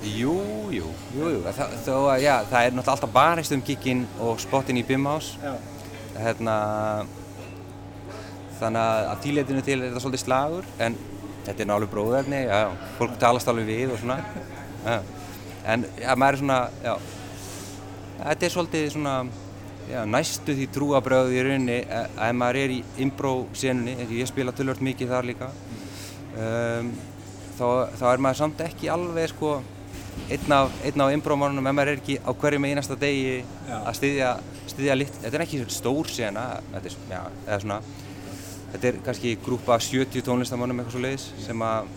[0.07, 0.35] Jú,
[0.75, 1.43] jú, jú, jú.
[1.47, 5.33] Það, þó já, það er náttúrulega alltaf barist um gigginn og spottin í Bimhaus.
[5.43, 5.55] Já.
[6.17, 6.57] Hérna,
[8.59, 10.99] þannig að að þýleitinu til er þetta svolítið slagur, en
[11.47, 14.19] þetta er náttúrulega bróðarni, já, já, fólk talast alveg við og svona,
[14.91, 14.99] já.
[15.67, 16.95] En já, maður er svona, já,
[18.25, 19.17] þetta er svolítið svona,
[19.91, 22.81] já, næstu því trúabröðu í rauninni að ef maður er í
[24.07, 25.51] og ég spila tölvört mikið þar líka,
[26.37, 26.93] um,
[27.59, 27.67] þá,
[27.99, 29.53] þá er maður samt ekki alveg, sko,
[30.33, 33.77] einn af, einn af impró-mánunum, ef maður er ekki á hverjum einasta degi Já.
[33.79, 34.33] að styðja,
[34.73, 37.79] styðja lit, þetta er ekki stór sena, þetta er, já, eða svona,
[38.73, 41.95] þetta er kannski grúpa 70 tónlistamannum eitthvað svo leiðis sem að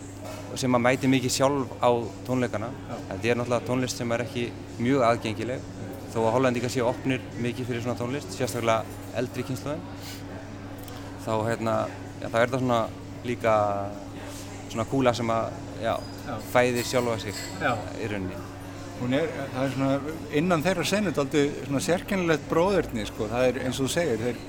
[0.57, 1.89] sem að mæti mikið sjálf á
[2.27, 2.69] tónleikana.
[3.09, 4.47] Þetta er náttúrulega tónlist sem er ekki
[4.81, 5.67] mjög aðgengileg
[6.13, 8.83] þó að hollendingar séu opnir mikið fyrir svona tónlist sérstaklega
[9.19, 9.81] eldri kynsluðin
[11.25, 11.75] þá hérna
[12.21, 12.79] já, þá er þetta svona
[13.27, 13.55] líka
[14.69, 15.51] svona kúla sem að
[15.83, 15.93] já,
[16.27, 16.33] Já.
[16.53, 17.73] fæðir sjálfa sig Já.
[18.01, 18.39] í rauninni
[18.99, 23.59] Hún er, það er svona, innan þeirra senu daldi svona sérkennilegt bróðurni, sko, það er
[23.63, 24.41] eins og þú segir, þeir,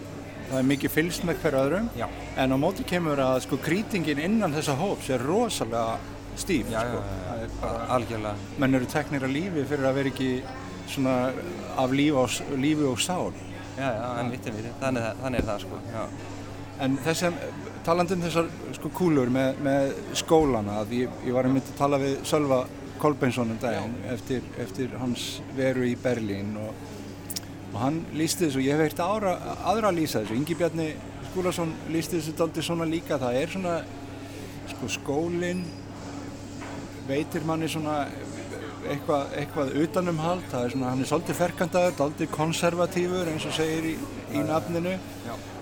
[0.48, 2.06] það er mikið fylgst með hver öðrum, Já.
[2.42, 6.00] en á móti kemur að sko krítingin innan þessa hóps er rosalega
[6.34, 9.86] stíf, já, sko, já, það er já, bara, algjörlega menn eru teknir að lífi fyrir
[9.92, 10.32] að vera ekki
[10.94, 11.14] svona
[11.78, 13.32] af lífi og, lífi og sál.
[13.76, 16.04] já, já, en vittum við, þannig, er þannig er það sko já.
[16.80, 17.34] En þessum,
[17.84, 22.00] talandi um þessar sko kúlur með, með skólana, að ég, ég var einmitt að tala
[22.00, 22.62] við Sölva
[23.00, 26.74] Kolbeinsson um daginn eftir, eftir hans veru í Berlín og,
[27.72, 29.36] og hann lísti þessu, ég hef heyrt ára,
[29.70, 30.90] aðra að lýsa þessu, Ingi Bjarni
[31.30, 33.76] Skúlason lísti þessu daldi svona líka, það er svona,
[34.72, 35.62] sko skólinn
[37.08, 38.02] veitir manni svona
[38.88, 43.88] eitthvað, eitthvað utanumhald, það er svona, hann er svolítið ferkandaður, daldi konservatífur eins og segir
[43.92, 43.94] í,
[44.34, 44.94] í nafninu.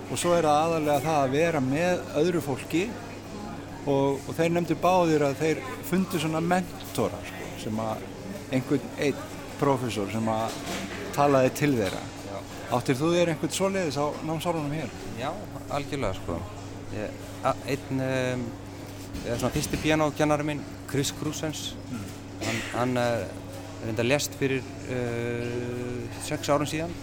[0.09, 2.85] Og svo er það aðalega það að vera með öðru fólki.
[3.89, 8.07] Og, og þeir nefndu báðir að þeir fundu svona mentora sko, sem að
[8.53, 9.27] einhvern einn
[9.59, 10.57] profesor sem að
[11.15, 12.01] talaði til þeirra.
[12.75, 14.91] Áttir þú þér einhvern svoleiðis á námsárunum hér?
[15.17, 15.31] Já,
[15.73, 16.37] algjörlega sko.
[16.93, 18.43] Ég, a, einn, um,
[19.25, 22.05] svona fyrsti pianokennari minn, Chris Krusens, hann,
[22.73, 23.25] hann uh,
[23.85, 26.93] reynda lest fyrir uh, sex árum síðan.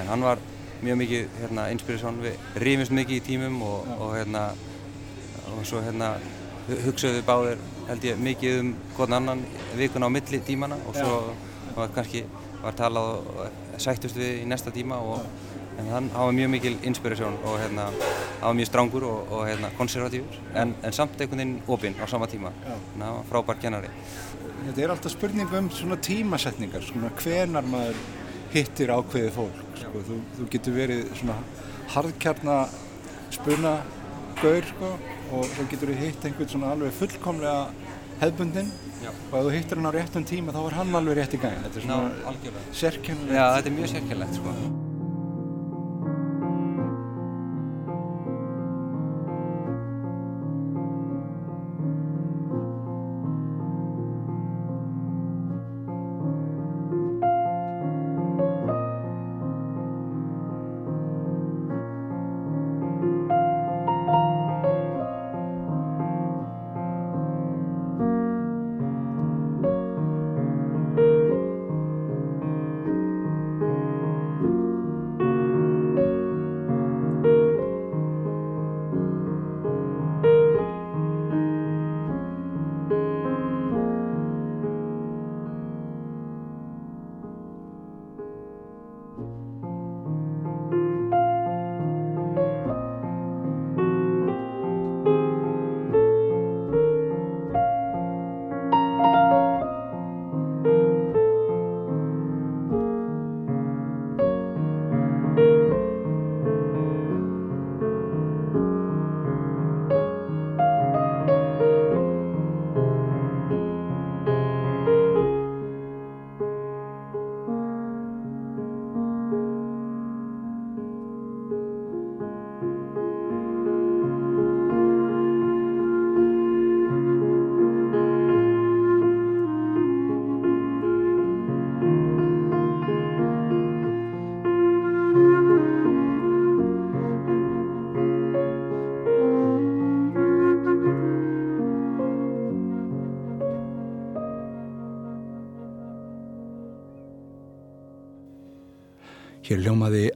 [0.00, 0.38] En hann var
[0.80, 4.46] mjög mikið hérna, inspirasjón, við rifumst mikið í tímum og, og hérna,
[5.52, 6.14] og svo hérna
[6.68, 7.60] hu- hugsuðu báðir
[7.90, 9.42] held ég mikið um hvern annan
[9.76, 11.18] vikuna á milli tímana og svo
[11.76, 12.22] var kannski
[12.62, 15.24] var talað og sættust við í næsta tíma og
[15.80, 17.88] en hann var mjög mikil inspirasjón og hérna
[18.40, 22.28] var mjög strángur og, og hérna konservatífur en, en samt einhvern veginn opinn á sama
[22.30, 23.92] tíma þannig að hann var frábær kennari
[24.60, 27.96] Þetta er alltaf spurning um svona tímasetningar, svona hvenar maður
[28.52, 29.62] hittir ákveðið fólk.
[29.78, 30.02] Sko.
[30.08, 31.38] Þú, þú getur verið svona
[31.94, 32.58] harðkjarna
[33.32, 33.72] spuna
[34.42, 34.92] gaur sko,
[35.30, 37.88] og svo getur þú hitt einhvern svona alveg fullkomlega
[38.20, 38.68] hefbundin
[39.00, 39.10] Já.
[39.30, 41.58] og ef þú hittir hann á réttum tíma þá er hann alveg rétt í gang.
[41.64, 42.36] Þetta er svona
[42.84, 43.34] sérkennilegt.
[43.40, 44.88] Já, þetta er mjög sérkjærlegt sko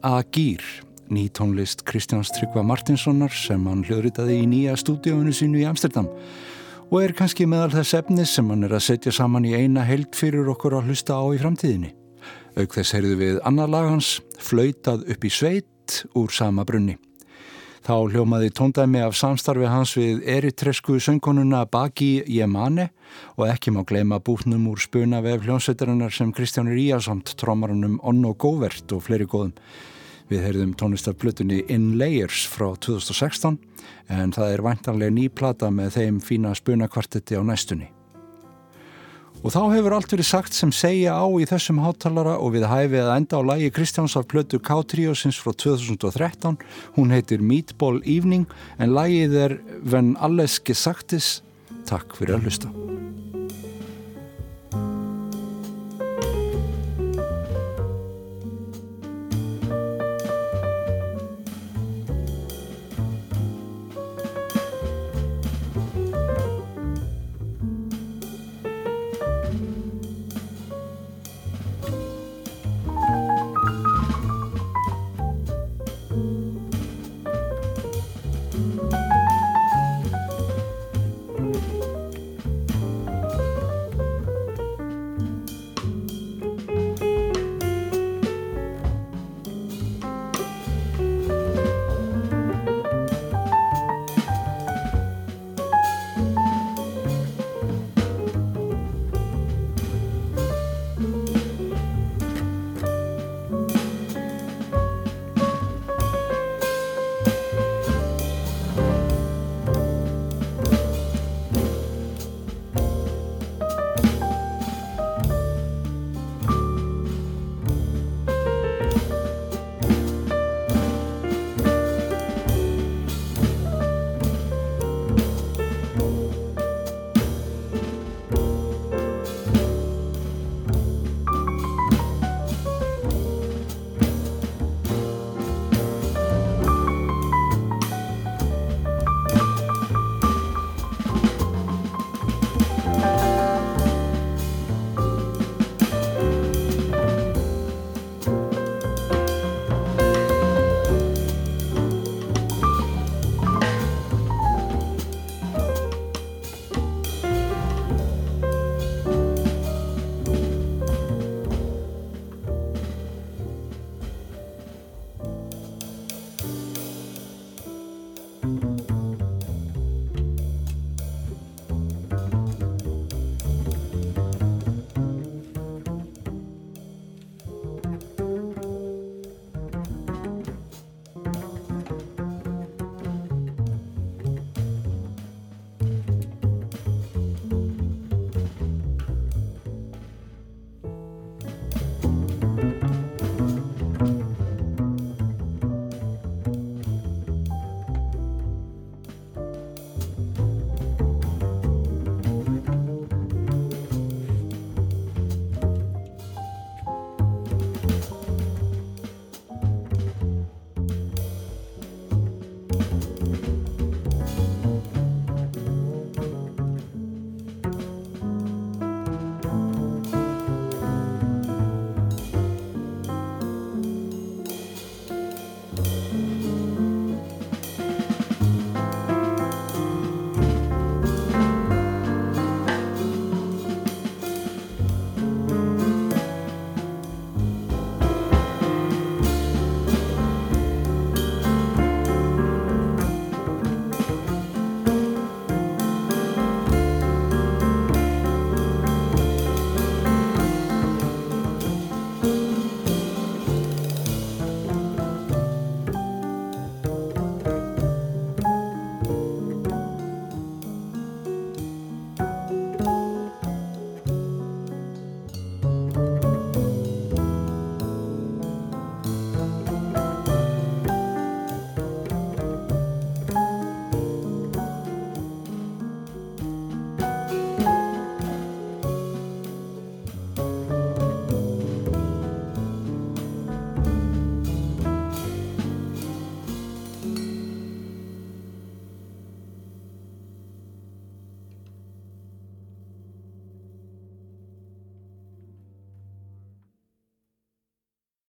[0.05, 0.61] Agýr,
[1.09, 6.11] ný tónlist Kristjáns Tryggva Martinssonar sem hann hljóðritaði í nýja stúdíóinu sínu í Amsterdam
[6.90, 10.12] og er kannski meðal þess efnis sem hann er að setja saman í eina held
[10.12, 11.94] fyrir okkur að hlusta á í framtíðinni.
[12.52, 16.98] Auk þess heyrðu við annar lag hans, flautað upp í sveit úr sama brunni.
[17.84, 22.90] Þá hljómaði tóndæmi af samstarfi hans við eritresku söngkonuna Baki Yemane
[23.38, 28.92] og ekki má gleyma bútnum úr spuna vef hljónsveitarinnar sem Kristjánur Íasamt trómarunum Onno Góvert
[28.92, 29.57] og fleiri góðum.
[30.30, 33.58] Við heyrðum tónlistarplutunni In Layers frá 2016
[34.12, 37.90] en það er væntanlega ný plata með þeim fína spunakvartetti á næstunni.
[39.44, 43.02] Og þá hefur allt verið sagt sem segja á í þessum hátalara og við hæfið
[43.02, 46.56] að enda á lægi Kristjáns af plötu K-triosins frá 2013.
[46.96, 48.48] Hún heitir Meatball Evening
[48.80, 51.42] en lægið er When Alles Gesagtis.
[51.84, 52.72] Takk fyrir að hlusta.